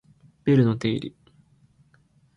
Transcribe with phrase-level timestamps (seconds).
[0.45, 1.15] ベルの定理